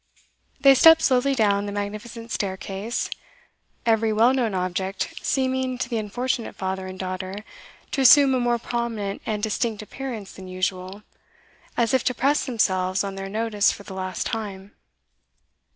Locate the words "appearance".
9.83-10.31